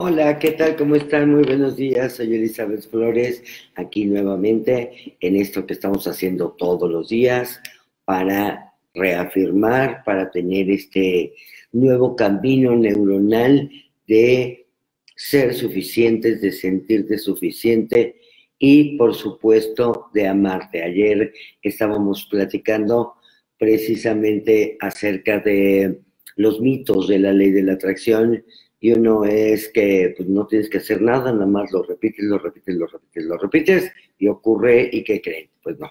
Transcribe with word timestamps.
Hola, 0.00 0.38
¿qué 0.38 0.52
tal? 0.52 0.76
¿Cómo 0.76 0.94
están? 0.94 1.28
Muy 1.28 1.42
buenos 1.42 1.74
días. 1.76 2.12
Soy 2.12 2.32
Elizabeth 2.32 2.88
Flores, 2.88 3.42
aquí 3.74 4.04
nuevamente 4.04 5.16
en 5.18 5.34
esto 5.34 5.66
que 5.66 5.72
estamos 5.72 6.06
haciendo 6.06 6.52
todos 6.52 6.88
los 6.88 7.08
días 7.08 7.60
para 8.04 8.74
reafirmar, 8.94 10.04
para 10.04 10.30
tener 10.30 10.70
este 10.70 11.34
nuevo 11.72 12.14
camino 12.14 12.76
neuronal 12.76 13.68
de 14.06 14.68
ser 15.16 15.52
suficientes, 15.52 16.42
de 16.42 16.52
sentirte 16.52 17.18
suficiente 17.18 18.20
y, 18.56 18.96
por 18.96 19.16
supuesto, 19.16 20.10
de 20.14 20.28
amarte. 20.28 20.80
Ayer 20.80 21.32
estábamos 21.60 22.24
platicando 22.30 23.14
precisamente 23.58 24.76
acerca 24.78 25.40
de 25.40 26.02
los 26.36 26.60
mitos 26.60 27.08
de 27.08 27.18
la 27.18 27.32
ley 27.32 27.50
de 27.50 27.64
la 27.64 27.72
atracción 27.72 28.44
y 28.80 28.92
uno 28.92 29.24
es 29.24 29.68
que 29.68 30.14
pues, 30.16 30.28
no 30.28 30.46
tienes 30.46 30.68
que 30.68 30.78
hacer 30.78 31.02
nada, 31.02 31.32
nada 31.32 31.46
más 31.46 31.72
lo 31.72 31.82
repites, 31.82 32.24
lo 32.24 32.38
repites, 32.38 32.74
lo 32.76 32.86
repites, 32.86 33.24
lo 33.24 33.36
repites 33.36 33.92
y 34.18 34.28
ocurre 34.28 34.88
y 34.92 35.02
¿qué 35.02 35.20
creen? 35.20 35.50
Pues 35.62 35.78
no. 35.78 35.90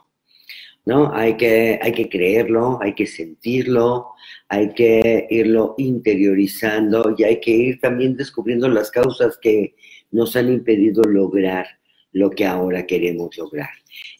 ¿No? 0.85 1.13
Hay 1.13 1.35
que, 1.35 1.77
hay 1.81 1.91
que 1.91 2.07
creerlo, 2.07 2.79
hay 2.81 2.95
que 2.95 3.05
sentirlo, 3.05 4.11
hay 4.47 4.73
que 4.73 5.27
irlo 5.29 5.75
interiorizando 5.77 7.13
y 7.17 7.25
hay 7.25 7.41
que 7.41 7.51
ir 7.51 7.81
también 7.81 8.15
descubriendo 8.15 8.69
las 8.69 8.89
causas 8.89 9.37
que 9.37 9.75
nos 10.11 10.37
han 10.37 10.47
impedido 10.47 11.03
lograr 11.03 11.67
lo 12.13 12.29
que 12.29 12.45
ahora 12.45 12.85
queremos 12.85 13.37
lograr. 13.37 13.69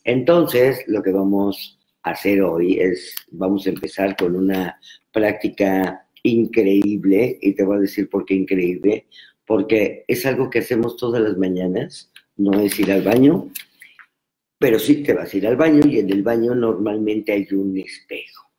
Entonces, 0.04 0.84
lo 0.88 1.02
que 1.02 1.12
vamos 1.12 1.80
a 2.04 2.12
hacer 2.12 2.42
hoy 2.42 2.78
es, 2.80 3.16
vamos 3.32 3.66
a 3.66 3.70
empezar 3.70 4.18
con 4.18 4.36
una 4.36 4.78
práctica 5.14 6.07
increíble, 6.28 7.38
y 7.42 7.54
te 7.54 7.64
voy 7.64 7.78
a 7.78 7.82
decir 7.82 8.10
por 8.10 8.26
qué 8.26 8.36
increíble, 8.36 9.08
porque 9.46 10.04
es 10.08 10.26
algo 10.26 10.50
que 10.50 10.60
hacemos 10.60 10.98
todas 10.98 11.22
las 11.22 11.38
mañanas, 11.38 12.12
no 12.36 12.60
es 12.60 12.80
ir 12.80 12.92
al 12.92 13.02
baño, 13.02 13.50
pero 14.60 14.80
sí 14.80 15.04
te 15.04 15.14
vas 15.14 15.34
a 15.34 15.38
ir 15.38 15.48
al 15.48 15.56
baño 15.56 15.82
y 15.88 16.00
en 16.00 16.12
el 16.12 16.24
baño 16.24 16.56
normalmente 16.56 17.32
hay 17.32 17.48
un 17.52 17.78
espejo. 17.78 18.52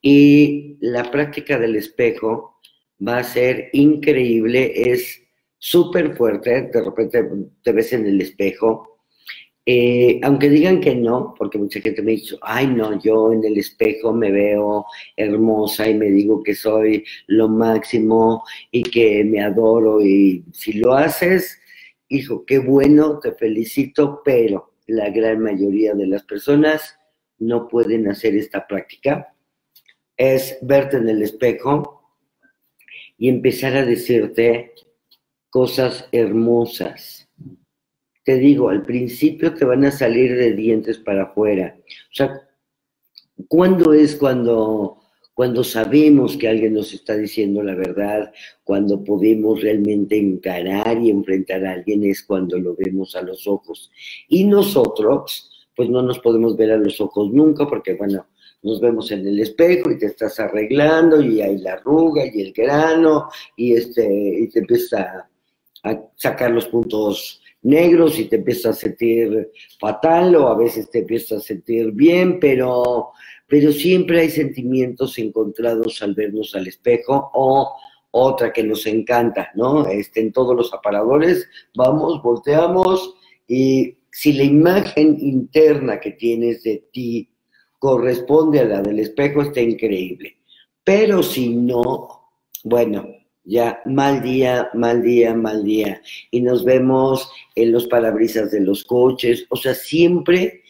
Y 0.00 0.76
la 0.80 1.10
práctica 1.10 1.58
del 1.58 1.76
espejo 1.76 2.60
va 3.06 3.18
a 3.18 3.24
ser 3.24 3.70
increíble, 3.72 4.92
es 4.92 5.22
súper 5.58 6.16
fuerte, 6.16 6.70
de 6.72 6.84
repente 6.84 7.28
te 7.62 7.72
ves 7.72 7.92
en 7.92 8.06
el 8.06 8.20
espejo 8.20 8.97
eh, 9.70 10.18
aunque 10.22 10.48
digan 10.48 10.80
que 10.80 10.94
no, 10.94 11.34
porque 11.36 11.58
mucha 11.58 11.78
gente 11.78 12.00
me 12.00 12.12
ha 12.12 12.14
dicho, 12.14 12.38
ay 12.40 12.68
no, 12.68 12.98
yo 13.02 13.34
en 13.34 13.44
el 13.44 13.58
espejo 13.58 14.14
me 14.14 14.30
veo 14.30 14.86
hermosa 15.14 15.86
y 15.86 15.92
me 15.92 16.06
digo 16.06 16.42
que 16.42 16.54
soy 16.54 17.04
lo 17.26 17.50
máximo 17.50 18.44
y 18.70 18.82
que 18.82 19.22
me 19.24 19.42
adoro 19.42 20.00
y 20.00 20.42
si 20.54 20.72
lo 20.72 20.94
haces, 20.94 21.60
hijo, 22.08 22.46
qué 22.46 22.60
bueno, 22.60 23.18
te 23.18 23.32
felicito, 23.32 24.22
pero 24.24 24.72
la 24.86 25.10
gran 25.10 25.40
mayoría 25.40 25.92
de 25.92 26.06
las 26.06 26.22
personas 26.22 26.98
no 27.38 27.68
pueden 27.68 28.08
hacer 28.08 28.36
esta 28.36 28.66
práctica. 28.66 29.34
Es 30.16 30.56
verte 30.62 30.96
en 30.96 31.10
el 31.10 31.20
espejo 31.20 32.10
y 33.18 33.28
empezar 33.28 33.76
a 33.76 33.84
decirte 33.84 34.72
cosas 35.50 36.08
hermosas 36.10 37.28
te 38.28 38.36
digo, 38.36 38.68
al 38.68 38.82
principio 38.82 39.54
te 39.54 39.64
van 39.64 39.86
a 39.86 39.90
salir 39.90 40.36
de 40.36 40.52
dientes 40.52 40.98
para 40.98 41.22
afuera. 41.22 41.74
O 41.78 42.14
sea, 42.14 42.46
¿cuándo 43.48 43.94
es 43.94 44.16
cuando, 44.16 44.98
cuando 45.32 45.64
sabemos 45.64 46.36
que 46.36 46.46
alguien 46.46 46.74
nos 46.74 46.92
está 46.92 47.16
diciendo 47.16 47.62
la 47.62 47.74
verdad? 47.74 48.30
Cuando 48.64 49.02
podemos 49.02 49.62
realmente 49.62 50.18
encarar 50.18 51.00
y 51.00 51.08
enfrentar 51.08 51.64
a 51.64 51.72
alguien 51.72 52.04
es 52.04 52.22
cuando 52.22 52.58
lo 52.58 52.76
vemos 52.76 53.16
a 53.16 53.22
los 53.22 53.46
ojos. 53.46 53.90
Y 54.28 54.44
nosotros, 54.44 55.66
pues 55.74 55.88
no 55.88 56.02
nos 56.02 56.18
podemos 56.18 56.54
ver 56.54 56.72
a 56.72 56.76
los 56.76 57.00
ojos 57.00 57.32
nunca 57.32 57.66
porque, 57.66 57.94
bueno, 57.94 58.26
nos 58.62 58.78
vemos 58.78 59.10
en 59.10 59.26
el 59.26 59.40
espejo 59.40 59.90
y 59.90 59.96
te 59.98 60.04
estás 60.04 60.38
arreglando 60.38 61.18
y 61.22 61.40
hay 61.40 61.56
la 61.56 61.72
arruga 61.72 62.26
y 62.26 62.42
el 62.42 62.52
grano 62.52 63.30
y, 63.56 63.72
este, 63.72 64.06
y 64.06 64.48
te 64.48 64.58
empieza 64.58 65.30
a 65.82 66.02
sacar 66.14 66.50
los 66.50 66.68
puntos 66.68 67.40
negros 67.68 68.18
y 68.18 68.24
te 68.24 68.36
empiezas 68.36 68.76
a 68.76 68.80
sentir 68.80 69.50
fatal 69.78 70.34
o 70.36 70.48
a 70.48 70.56
veces 70.56 70.90
te 70.90 71.00
empiezas 71.00 71.38
a 71.38 71.46
sentir 71.46 71.92
bien, 71.92 72.40
pero, 72.40 73.10
pero 73.46 73.72
siempre 73.72 74.20
hay 74.20 74.30
sentimientos 74.30 75.18
encontrados 75.18 76.00
al 76.02 76.14
vernos 76.14 76.54
al 76.54 76.66
espejo 76.66 77.30
o 77.34 77.74
otra 78.10 78.52
que 78.52 78.64
nos 78.64 78.86
encanta, 78.86 79.50
¿no? 79.54 79.86
Este, 79.86 80.20
en 80.20 80.32
todos 80.32 80.56
los 80.56 80.72
aparadores, 80.72 81.48
vamos, 81.74 82.22
volteamos 82.22 83.14
y 83.46 83.98
si 84.10 84.32
la 84.32 84.44
imagen 84.44 85.16
interna 85.20 86.00
que 86.00 86.12
tienes 86.12 86.62
de 86.62 86.84
ti 86.92 87.30
corresponde 87.78 88.60
a 88.60 88.64
la 88.64 88.82
del 88.82 88.98
espejo, 88.98 89.42
está 89.42 89.60
increíble. 89.60 90.38
Pero 90.82 91.22
si 91.22 91.50
no, 91.50 92.30
bueno, 92.64 93.06
ya, 93.48 93.80
mal 93.86 94.20
día, 94.22 94.68
mal 94.74 95.00
día, 95.02 95.34
mal 95.34 95.64
día. 95.64 96.02
Y 96.30 96.42
nos 96.42 96.66
vemos 96.66 97.32
en 97.54 97.72
los 97.72 97.86
parabrisas 97.86 98.50
de 98.50 98.60
los 98.60 98.84
coches, 98.84 99.46
o 99.48 99.56
sea, 99.56 99.74
siempre 99.74 100.62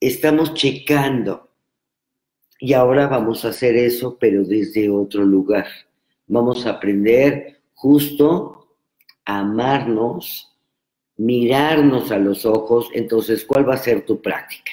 estamos 0.00 0.52
checando. 0.54 1.48
Y 2.58 2.72
ahora 2.72 3.06
vamos 3.06 3.44
a 3.44 3.50
hacer 3.50 3.76
eso, 3.76 4.18
pero 4.18 4.42
desde 4.42 4.90
otro 4.90 5.24
lugar. 5.24 5.66
Vamos 6.26 6.66
a 6.66 6.70
aprender 6.70 7.60
justo 7.74 8.66
a 9.24 9.38
amarnos, 9.38 10.56
mirarnos 11.18 12.10
a 12.10 12.18
los 12.18 12.44
ojos. 12.44 12.88
Entonces, 12.94 13.44
¿cuál 13.44 13.68
va 13.68 13.74
a 13.74 13.78
ser 13.78 14.04
tu 14.04 14.20
práctica? 14.20 14.72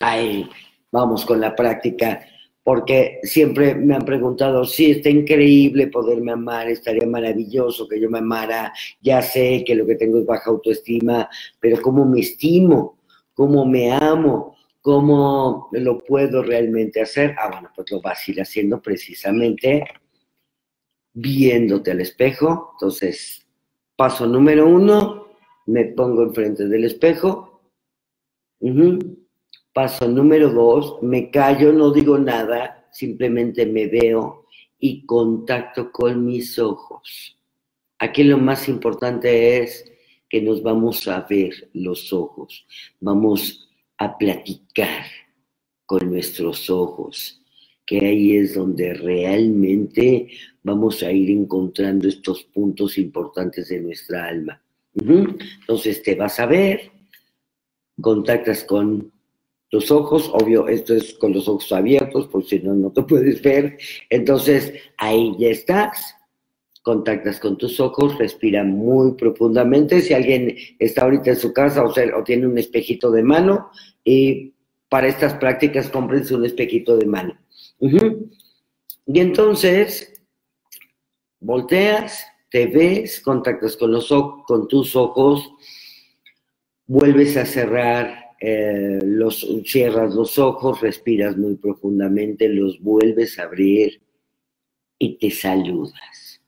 Ahí, 0.00 0.48
vamos 0.90 1.26
con 1.26 1.42
la 1.42 1.54
práctica 1.54 2.26
porque 2.64 3.20
siempre 3.22 3.74
me 3.74 3.94
han 3.94 4.06
preguntado, 4.06 4.64
sí, 4.64 4.92
está 4.92 5.10
increíble 5.10 5.88
poderme 5.88 6.32
amar, 6.32 6.68
estaría 6.68 7.06
maravilloso 7.06 7.86
que 7.86 8.00
yo 8.00 8.08
me 8.08 8.18
amara, 8.18 8.72
ya 9.02 9.20
sé 9.20 9.62
que 9.66 9.74
lo 9.74 9.86
que 9.86 9.96
tengo 9.96 10.18
es 10.18 10.26
baja 10.26 10.50
autoestima, 10.50 11.28
pero 11.60 11.80
¿cómo 11.82 12.06
me 12.06 12.20
estimo? 12.20 12.98
¿Cómo 13.34 13.66
me 13.66 13.92
amo? 13.92 14.56
¿Cómo 14.80 15.68
lo 15.72 16.02
puedo 16.02 16.42
realmente 16.42 17.02
hacer? 17.02 17.34
Ah, 17.38 17.50
bueno, 17.50 17.70
pues 17.76 17.90
lo 17.90 18.00
vas 18.00 18.26
a 18.26 18.30
ir 18.30 18.40
haciendo 18.40 18.80
precisamente 18.80 19.84
viéndote 21.12 21.90
al 21.90 22.00
espejo. 22.00 22.70
Entonces, 22.74 23.46
paso 23.96 24.26
número 24.26 24.66
uno, 24.66 25.26
me 25.66 25.84
pongo 25.86 26.22
enfrente 26.22 26.66
del 26.66 26.84
espejo. 26.84 27.60
Paso 29.74 30.06
número 30.06 30.50
dos, 30.50 31.02
me 31.02 31.32
callo, 31.32 31.72
no 31.72 31.90
digo 31.90 32.16
nada, 32.16 32.86
simplemente 32.92 33.66
me 33.66 33.88
veo 33.88 34.46
y 34.78 35.04
contacto 35.04 35.90
con 35.90 36.24
mis 36.24 36.60
ojos. 36.60 37.36
Aquí 37.98 38.22
lo 38.22 38.38
más 38.38 38.68
importante 38.68 39.58
es 39.58 39.84
que 40.28 40.40
nos 40.40 40.62
vamos 40.62 41.08
a 41.08 41.22
ver 41.28 41.70
los 41.72 42.12
ojos, 42.12 42.64
vamos 43.00 43.68
a 43.98 44.16
platicar 44.16 45.06
con 45.86 46.08
nuestros 46.08 46.70
ojos, 46.70 47.42
que 47.84 47.98
ahí 47.98 48.36
es 48.36 48.54
donde 48.54 48.94
realmente 48.94 50.28
vamos 50.62 51.02
a 51.02 51.10
ir 51.10 51.30
encontrando 51.30 52.06
estos 52.06 52.44
puntos 52.44 52.96
importantes 52.96 53.70
de 53.70 53.80
nuestra 53.80 54.26
alma. 54.26 54.62
Entonces 54.94 56.00
te 56.00 56.14
vas 56.14 56.38
a 56.38 56.46
ver, 56.46 56.92
contactas 58.00 58.62
con 58.62 59.13
los 59.74 59.90
ojos, 59.90 60.30
obvio, 60.32 60.68
esto 60.68 60.94
es 60.94 61.14
con 61.14 61.32
los 61.32 61.48
ojos 61.48 61.72
abiertos, 61.72 62.28
porque 62.28 62.48
si 62.48 62.58
no, 62.60 62.74
no 62.74 62.92
te 62.92 63.02
puedes 63.10 63.42
ver. 63.42 63.76
Entonces, 64.08 64.72
ahí 64.96 65.34
ya 65.38 65.48
estás. 65.48 66.14
Contactas 66.82 67.40
con 67.40 67.56
tus 67.58 67.80
ojos, 67.80 68.16
respira 68.18 68.62
muy 68.62 69.14
profundamente. 69.14 70.00
Si 70.00 70.14
alguien 70.14 70.54
está 70.78 71.02
ahorita 71.02 71.30
en 71.30 71.36
su 71.36 71.52
casa 71.52 71.82
o, 71.82 72.24
tiene 72.24 72.46
un 72.46 72.56
espejito 72.56 73.10
de 73.10 73.22
mano, 73.22 73.70
y 74.04 74.54
para 74.88 75.08
estas 75.08 75.34
prácticas 75.34 75.88
cómprense 75.88 76.34
un 76.36 76.44
espejito 76.44 76.96
de 76.96 77.06
mano. 77.06 77.36
Y 77.80 79.18
entonces, 79.18 80.22
volteas, 81.40 82.24
te 82.50 82.66
ves, 82.66 83.18
contactas 83.20 83.76
con 83.76 84.68
tus 84.68 84.94
ojos, 84.94 85.50
vuelves 86.86 87.36
a 87.38 87.46
cerrar 87.46 88.23
eh, 88.46 88.98
los, 89.02 89.46
cierras 89.64 90.14
los 90.14 90.38
ojos, 90.38 90.82
respiras 90.82 91.34
muy 91.34 91.54
profundamente, 91.54 92.46
los 92.50 92.78
vuelves 92.78 93.38
a 93.38 93.44
abrir 93.44 94.02
y 94.98 95.16
te 95.16 95.30
saludas. 95.30 96.42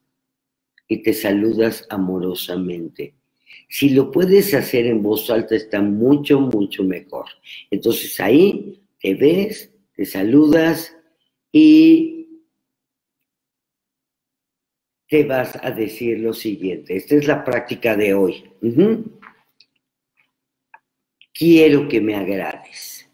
Y 0.86 1.02
te 1.02 1.14
saludas 1.14 1.86
amorosamente. 1.88 3.14
Si 3.70 3.88
lo 3.88 4.10
puedes 4.10 4.52
hacer 4.52 4.86
en 4.86 5.02
voz 5.02 5.30
alta 5.30 5.56
está 5.56 5.80
mucho, 5.80 6.38
mucho 6.38 6.84
mejor. 6.84 7.24
Entonces 7.70 8.20
ahí 8.20 8.82
te 9.00 9.14
ves, 9.14 9.72
te 9.94 10.04
saludas 10.04 10.94
y 11.50 12.42
te 15.08 15.24
vas 15.24 15.58
a 15.62 15.70
decir 15.70 16.18
lo 16.18 16.34
siguiente. 16.34 16.94
Esta 16.94 17.14
es 17.14 17.26
la 17.26 17.42
práctica 17.42 17.96
de 17.96 18.12
hoy. 18.12 18.44
Quiero 21.36 21.86
que 21.86 22.00
me 22.00 22.14
agrades. 22.14 23.10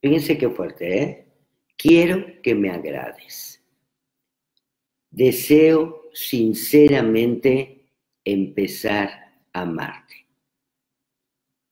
Fíjense 0.00 0.38
qué 0.38 0.48
fuerte, 0.48 1.02
¿eh? 1.02 1.26
Quiero 1.76 2.40
que 2.42 2.54
me 2.54 2.70
agrades. 2.70 3.62
Deseo 5.10 6.08
sinceramente 6.14 7.84
empezar 8.24 9.10
a 9.52 9.62
amarte. 9.62 10.14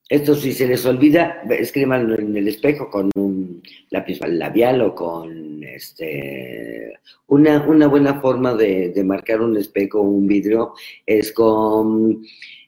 Esto 0.07 0.35
si 0.35 0.51
se 0.51 0.67
les 0.67 0.85
olvida, 0.85 1.41
escríbanlo 1.49 2.19
en 2.19 2.35
el 2.35 2.47
espejo 2.49 2.89
con 2.89 3.09
un 3.15 3.63
lápiz 3.89 4.19
labial 4.27 4.81
o 4.81 4.93
con 4.93 5.63
este 5.63 6.99
una, 7.27 7.65
una 7.65 7.87
buena 7.87 8.19
forma 8.19 8.53
de, 8.53 8.93
marcar 9.05 9.41
un 9.41 9.57
espejo 9.57 10.01
o 10.01 10.03
un 10.03 10.27
vidrio 10.27 10.73
es 11.05 11.31
con 11.31 12.23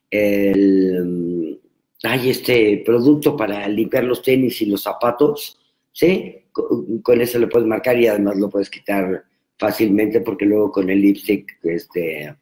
el 0.09 1.59
hay 2.03 2.29
este 2.29 2.83
producto 2.85 3.35
para 3.35 3.67
limpiar 3.67 4.03
los 4.03 4.21
tenis 4.21 4.61
y 4.61 4.65
los 4.65 4.83
zapatos, 4.83 5.57
¿sí? 5.91 6.35
Con, 6.51 7.21
eso 7.21 7.39
lo 7.39 7.49
puedes 7.49 7.67
marcar 7.67 7.99
y 7.99 8.07
además 8.07 8.37
lo 8.37 8.49
puedes 8.49 8.69
quitar 8.69 9.23
fácilmente 9.57 10.21
porque 10.21 10.45
luego 10.45 10.71
con 10.71 10.89
el 10.89 11.01
lipstick 11.01 11.57
este 11.63 12.35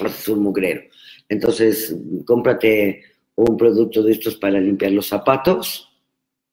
haces 0.00 0.28
un 0.28 0.42
mugrero. 0.42 0.82
Entonces, 1.28 1.96
cómprate 2.24 3.02
un 3.34 3.56
producto 3.56 4.02
de 4.02 4.12
estos 4.12 4.36
para 4.36 4.58
limpiar 4.58 4.92
los 4.92 5.06
zapatos, 5.06 5.90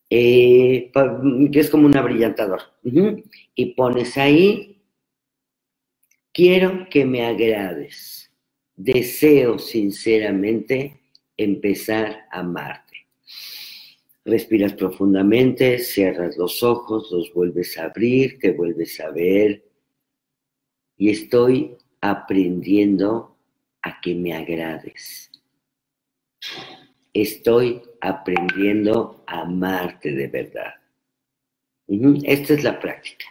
eh, 0.10 0.92
que 1.52 1.60
es 1.60 1.70
como 1.70 1.86
un 1.86 1.98
abrillantador. 1.98 2.62
Y 3.56 3.66
pones 3.74 4.18
ahí, 4.18 4.82
quiero 6.34 6.88
que 6.90 7.06
me 7.06 7.26
agrades. 7.26 8.32
Deseo 8.76 9.60
sinceramente 9.60 11.03
empezar 11.44 12.26
a 12.32 12.40
amarte. 12.40 13.08
Respiras 14.26 14.74
profundamente, 14.74 15.80
cierras 15.80 16.38
los 16.38 16.64
ojos, 16.64 17.10
los 17.12 17.34
vuelves 17.34 17.78
a 17.78 17.86
abrir, 17.86 18.40
te 18.40 18.52
vuelves 18.52 19.00
a 19.00 19.10
ver. 19.10 19.64
Y 20.98 21.10
estoy 21.10 21.78
aprendiendo 22.02 23.36
a 23.82 24.00
que 24.00 24.16
me 24.16 24.34
agrades 24.34 25.30
estoy 27.14 27.82
aprendiendo 28.02 29.24
a 29.28 29.42
amarte 29.42 30.12
de 30.12 30.28
verdad. 30.28 30.74
Esta 31.88 32.54
es 32.54 32.64
la 32.64 32.80
práctica. 32.80 33.26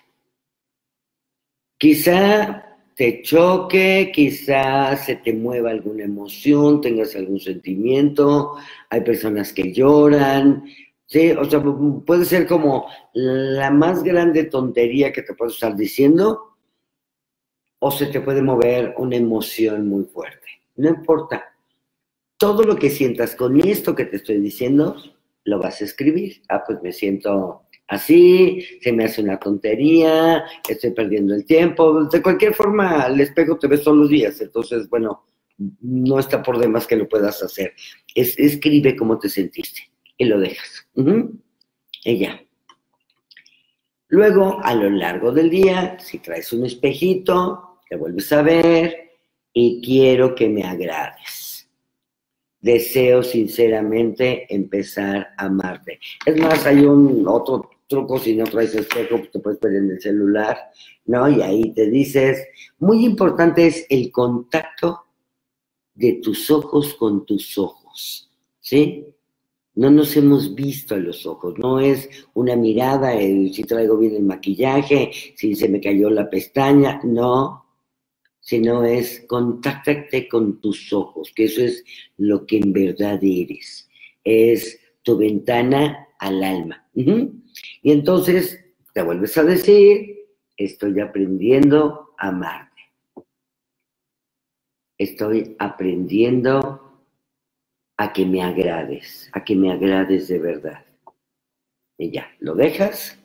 Quizá 1.79 2.72
te 2.95 3.23
choque, 3.23 4.11
quizá 4.15 4.97
se 4.97 5.17
te 5.17 5.33
mueva 5.33 5.71
alguna 5.71 6.05
emoción, 6.05 6.81
tengas 6.81 7.15
algún 7.17 7.41
sentimiento, 7.41 8.57
hay 8.91 9.01
personas 9.01 9.53
que 9.53 9.73
lloran, 9.73 10.65
¿sí? 11.07 11.31
O 11.33 11.45
sea, 11.45 11.63
puede 12.05 12.25
ser 12.25 12.47
como 12.47 12.87
la 13.15 13.71
más 13.71 14.03
grande 14.03 14.45
tontería 14.45 15.13
que 15.13 15.23
te 15.23 15.35
puedes 15.35 15.55
estar 15.55 15.77
diciendo, 15.77 16.57
o 17.79 17.91
se 17.91 18.07
te 18.07 18.21
puede 18.21 18.43
mover 18.43 18.95
una 18.99 19.17
emoción 19.17 19.89
muy 19.89 20.05
fuerte. 20.05 20.47
No 20.77 20.89
importa, 20.89 21.45
todo 22.37 22.63
lo 22.63 22.77
que 22.77 22.91
sientas 22.91 23.35
con 23.35 23.59
esto 23.61 23.95
que 23.95 24.05
te 24.05 24.17
estoy 24.17 24.39
diciendo, 24.39 24.97
lo 25.45 25.59
vas 25.59 25.81
a 25.81 25.85
escribir. 25.85 26.43
Ah, 26.49 26.63
pues 26.67 26.81
me 26.83 26.93
siento 26.93 27.62
así, 27.89 28.67
se 28.81 28.93
me 28.93 29.05
hace 29.05 29.23
una 29.23 29.39
tontería, 29.39 30.45
estoy 30.69 30.91
perdiendo 30.93 31.35
el 31.35 31.45
tiempo. 31.45 32.05
De 32.05 32.23
cualquier 32.23 32.55
forma, 32.55 33.07
el 33.07 33.21
espejo 33.21 33.59
te 33.59 33.67
ves 33.67 33.83
todos 33.83 33.97
los 33.97 34.09
días. 34.09 34.41
Entonces, 34.41 34.89
bueno, 34.89 35.27
no 35.81 36.19
está 36.19 36.43
por 36.43 36.59
demás 36.59 36.87
que 36.87 36.97
lo 36.97 37.09
puedas 37.09 37.43
hacer. 37.43 37.75
Es, 38.15 38.39
escribe 38.39 38.97
cómo 38.97 39.19
te 39.19 39.29
sentiste 39.29 39.91
y 40.17 40.25
lo 40.25 40.39
dejas. 40.41 40.89
Y 42.05 42.19
ya. 42.19 42.41
Luego, 44.09 44.61
a 44.63 44.75
lo 44.75 44.91
largo 44.91 45.33
del 45.33 45.49
día, 45.49 45.97
si 45.99 46.19
traes 46.19 46.53
un 46.53 46.67
espejito, 46.67 47.81
te 47.89 47.97
vuelves 47.97 48.31
a 48.33 48.43
ver 48.43 49.13
y 49.53 49.81
quiero 49.83 50.35
que 50.35 50.49
me 50.49 50.65
agrades 50.65 51.42
deseo 52.63 53.23
sinceramente 53.23 54.47
empezar 54.49 55.35
a 55.37 55.47
amarte. 55.47 55.99
Es 56.25 56.41
más, 56.41 56.65
hay 56.65 56.85
un 56.85 57.27
otro 57.27 57.69
truco, 57.89 58.19
si 58.19 58.35
no 58.35 58.45
traes 58.45 58.75
espejo, 58.75 59.19
pues 59.19 59.31
te 59.33 59.39
puedes 59.41 59.61
ver 59.61 59.75
en 59.75 59.91
el 59.91 60.01
celular, 60.01 60.57
¿no? 61.05 61.29
Y 61.29 61.43
ahí 61.43 61.75
te 61.75 61.91
dices, 61.91 62.47
muy 62.79 63.05
importante 63.05 63.67
es 63.67 63.85
el 63.91 64.11
contacto 64.11 65.05
de 65.95 66.15
tus 66.23 66.51
ojos 66.51 66.95
con 66.95 67.27
tus 67.27 67.59
ojos, 67.59 68.31
¿sí? 68.61 69.07
No 69.75 69.91
nos 69.91 70.17
hemos 70.17 70.55
visto 70.55 70.95
a 70.95 70.99
los 70.99 71.27
ojos, 71.27 71.55
no 71.59 71.81
es 71.81 72.09
una 72.35 72.57
mirada, 72.57 73.19
si 73.19 73.65
traigo 73.65 73.99
bien 73.99 74.15
el 74.15 74.23
maquillaje, 74.23 75.11
si 75.35 75.55
se 75.55 75.69
me 75.69 75.81
cayó 75.81 76.11
la 76.11 76.31
pestaña, 76.31 77.01
no, 77.05 77.62
sino 78.43 78.85
es 78.85 79.25
contáctate 79.29 80.29
con 80.29 80.61
tus 80.61 80.93
ojos, 80.93 81.33
que 81.35 81.45
eso 81.45 81.63
es 81.63 81.85
lo 82.19 82.45
que 82.45 82.59
en 82.59 82.73
verdad 82.73 83.21
eres, 83.23 83.89
es 84.25 84.81
tu 85.03 85.17
ventana 85.17 86.09
al 86.19 86.43
alma. 86.43 86.89
Y 86.93 87.93
entonces 87.93 88.63
te 88.93 89.03
vuelves 89.03 89.39
a 89.39 89.45
decir, 89.45 90.27
estoy 90.57 91.01
aprendiendo 91.01 92.15
a 92.19 92.29
amarte. 92.29 92.73
Estoy 94.99 95.57
aprendiendo 95.59 97.05
a 97.97 98.13
que 98.13 98.27
me 98.27 98.43
agrades, 98.43 99.31
a 99.33 99.45
que 99.45 99.55
me 99.55 99.73
agrades 99.73 100.27
de 100.27 100.39
verdad. 100.41 100.85
Y 101.97 102.11
ya, 102.11 102.29
lo 102.41 102.57
dejas. 102.57 103.19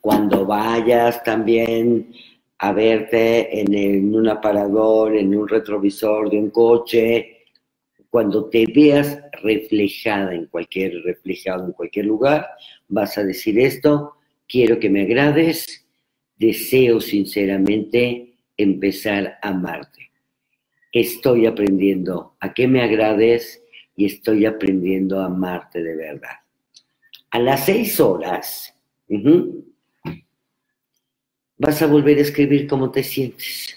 Cuando 0.00 0.46
vayas 0.46 1.22
también 1.24 2.12
a 2.58 2.72
verte 2.72 3.60
en, 3.60 4.14
un 4.14 4.28
aparador, 4.28 5.16
en 5.16 5.34
un 5.34 5.48
retrovisor 5.48 6.30
de 6.30 6.38
un 6.38 6.50
coche, 6.50 7.44
cuando 8.08 8.48
te 8.48 8.66
veas 8.74 9.20
reflejada 9.42 10.34
en 10.34 10.46
cualquier, 10.46 11.02
reflejado 11.02 11.66
en 11.66 11.72
cualquier 11.72 12.06
lugar, 12.06 12.46
vas 12.88 13.18
a 13.18 13.24
decir 13.24 13.58
esto, 13.58 14.14
quiero 14.48 14.78
que 14.78 14.88
me 14.88 15.02
agrades, 15.02 15.86
deseo 16.36 17.00
sinceramente 17.00 18.36
empezar 18.56 19.38
a 19.42 19.48
amarte. 19.48 20.10
Estoy 20.92 21.46
aprendiendo 21.46 22.36
a 22.40 22.54
que 22.54 22.66
me 22.66 22.82
agrades 22.82 23.62
y 23.96 24.06
estoy 24.06 24.46
aprendiendo 24.46 25.20
a 25.20 25.26
amarte 25.26 25.82
de 25.82 25.94
verdad. 25.94 26.36
A 27.30 27.38
las 27.38 27.66
seis 27.66 28.00
horas, 28.00 28.74
vas 31.58 31.82
a 31.82 31.86
volver 31.86 32.18
a 32.18 32.22
escribir 32.22 32.66
cómo 32.66 32.90
te 32.90 33.02
sientes. 33.02 33.76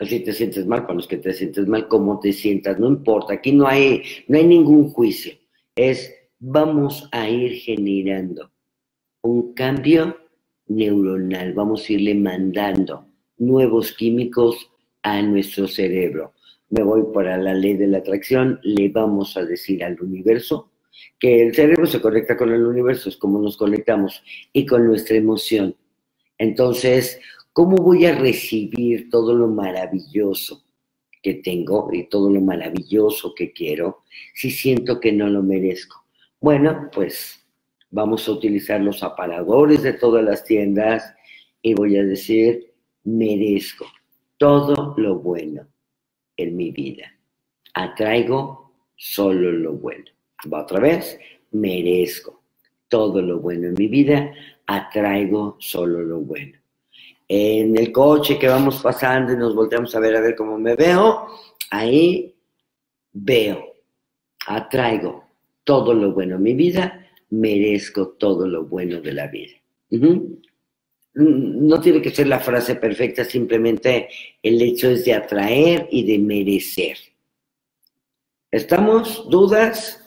Si 0.00 0.20
te 0.20 0.32
sientes 0.32 0.66
mal, 0.66 0.86
con 0.86 0.96
los 0.96 1.08
que 1.08 1.16
te 1.16 1.32
sientes 1.32 1.66
mal, 1.66 1.88
cómo 1.88 2.20
te 2.20 2.32
sientas, 2.32 2.78
no 2.78 2.88
importa, 2.88 3.34
aquí 3.34 3.52
no 3.52 3.66
hay, 3.66 4.02
no 4.28 4.36
hay 4.36 4.46
ningún 4.46 4.90
juicio. 4.90 5.32
Es 5.74 6.14
vamos 6.38 7.08
a 7.12 7.28
ir 7.28 7.52
generando 7.52 8.50
un 9.22 9.54
cambio 9.54 10.16
neuronal, 10.66 11.54
vamos 11.54 11.88
a 11.88 11.92
irle 11.94 12.14
mandando 12.14 13.06
nuevos 13.38 13.92
químicos 13.92 14.70
a 15.02 15.22
nuestro 15.22 15.66
cerebro. 15.66 16.34
Me 16.68 16.82
voy 16.82 17.04
para 17.14 17.38
la 17.38 17.54
ley 17.54 17.74
de 17.74 17.86
la 17.86 17.98
atracción, 17.98 18.60
le 18.62 18.88
vamos 18.90 19.36
a 19.36 19.44
decir 19.44 19.82
al 19.82 19.98
universo 20.00 20.72
que 21.18 21.46
el 21.46 21.54
cerebro 21.54 21.86
se 21.86 22.00
conecta 22.00 22.36
con 22.36 22.52
el 22.52 22.64
universo, 22.64 23.08
es 23.08 23.16
como 23.16 23.40
nos 23.40 23.56
conectamos, 23.56 24.22
y 24.52 24.66
con 24.66 24.86
nuestra 24.86 25.16
emoción 25.16 25.74
entonces, 26.38 27.20
¿cómo 27.52 27.76
voy 27.76 28.06
a 28.06 28.18
recibir 28.18 29.08
todo 29.10 29.34
lo 29.34 29.48
maravilloso 29.48 30.64
que 31.22 31.34
tengo 31.34 31.88
y 31.92 32.08
todo 32.08 32.30
lo 32.30 32.40
maravilloso 32.40 33.34
que 33.34 33.52
quiero 33.52 34.02
si 34.34 34.50
siento 34.50 35.00
que 35.00 35.12
no 35.12 35.28
lo 35.28 35.42
merezco? 35.42 36.04
Bueno, 36.40 36.90
pues 36.92 37.44
vamos 37.90 38.28
a 38.28 38.32
utilizar 38.32 38.80
los 38.80 39.02
aparadores 39.02 39.82
de 39.82 39.94
todas 39.94 40.24
las 40.24 40.44
tiendas 40.44 41.14
y 41.62 41.74
voy 41.74 41.96
a 41.96 42.04
decir, 42.04 42.72
merezco 43.04 43.86
todo 44.36 44.94
lo 44.98 45.18
bueno 45.18 45.66
en 46.36 46.56
mi 46.56 46.70
vida. 46.70 47.12
Atraigo 47.74 48.72
solo 48.96 49.50
lo 49.52 49.72
bueno. 49.72 50.04
Va 50.52 50.62
otra 50.62 50.80
vez, 50.80 51.18
merezco 51.52 52.42
todo 52.88 53.20
lo 53.20 53.40
bueno 53.40 53.68
en 53.68 53.74
mi 53.74 53.88
vida, 53.88 54.32
atraigo 54.66 55.56
solo 55.58 56.02
lo 56.02 56.20
bueno. 56.20 56.58
En 57.28 57.76
el 57.76 57.90
coche 57.90 58.38
que 58.38 58.48
vamos 58.48 58.80
pasando 58.80 59.32
y 59.32 59.36
nos 59.36 59.54
volteamos 59.54 59.94
a 59.94 60.00
ver 60.00 60.16
a 60.16 60.20
ver 60.20 60.36
cómo 60.36 60.58
me 60.58 60.76
veo, 60.76 61.26
ahí 61.70 62.34
veo, 63.12 63.74
atraigo 64.46 65.24
todo 65.64 65.92
lo 65.92 66.12
bueno 66.12 66.36
en 66.36 66.42
mi 66.42 66.54
vida, 66.54 67.06
merezco 67.30 68.08
todo 68.10 68.46
lo 68.46 68.64
bueno 68.64 69.00
de 69.00 69.12
la 69.12 69.26
vida. 69.26 69.54
no 71.14 71.80
tiene 71.80 72.02
que 72.02 72.10
ser 72.10 72.26
la 72.26 72.38
frase 72.38 72.76
perfecta, 72.76 73.24
simplemente 73.24 74.08
el 74.42 74.60
hecho 74.60 74.90
es 74.90 75.04
de 75.04 75.14
atraer 75.14 75.88
y 75.90 76.04
de 76.04 76.18
merecer. 76.18 76.98
¿Estamos? 78.50 79.28
¿Dudas? 79.28 80.02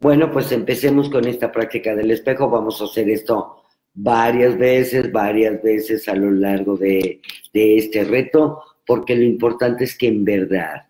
Bueno, 0.00 0.30
pues 0.30 0.52
empecemos 0.52 1.08
con 1.08 1.26
esta 1.26 1.50
práctica 1.50 1.94
del 1.94 2.10
espejo. 2.10 2.50
Vamos 2.50 2.80
a 2.80 2.84
hacer 2.84 3.08
esto 3.08 3.61
varias 3.94 4.56
veces, 4.58 5.12
varias 5.12 5.62
veces 5.62 6.08
a 6.08 6.14
lo 6.14 6.30
largo 6.30 6.76
de, 6.76 7.20
este 7.52 8.04
reto, 8.04 8.62
porque 8.86 9.14
lo 9.14 9.22
importante 9.22 9.84
es 9.84 9.96
que 9.96 10.08
en 10.08 10.24
verdad 10.24 10.86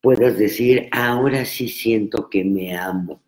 puedas 0.00 0.38
decir, 0.38 0.88
ahora 0.92 1.44
sí 1.44 1.68
siento 1.68 2.30
que 2.30 2.44
me 2.44 2.76
amo, 2.76 3.20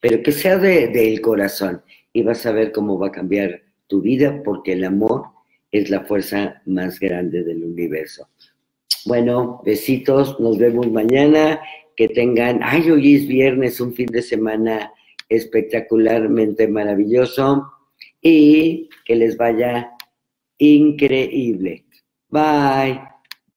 pero 0.00 0.22
que 0.22 0.30
sea 0.30 0.58
del 0.58 1.20
corazón 1.20 1.82
y 2.12 2.22
vas 2.22 2.46
a 2.46 2.52
ver 2.52 2.70
cómo 2.70 2.98
va 2.98 3.08
a 3.08 3.12
cambiar 3.12 3.62
tu 3.88 4.00
vida, 4.00 4.42
porque 4.44 4.74
el 4.74 4.84
amor 4.84 5.24
es 5.72 5.90
la 5.90 6.04
fuerza 6.04 6.62
más 6.66 7.00
grande 7.00 7.42
del 7.42 7.64
universo. 7.64 8.28
Bueno, 9.06 9.60
besitos, 9.64 10.38
nos 10.38 10.58
vemos 10.58 10.90
mañana, 10.90 11.60
que 11.96 12.08
tengan, 12.08 12.60
ay, 12.62 12.90
hoy 12.90 13.16
es 13.16 13.26
viernes, 13.26 13.80
un 13.80 13.92
fin 13.92 14.06
de 14.06 14.22
semana 14.22 14.92
espectacularmente 15.28 16.68
maravilloso 16.68 17.77
y 18.20 18.88
que 19.04 19.14
les 19.14 19.36
vaya 19.36 19.90
increíble. 20.58 21.84
Bye. 22.30 23.00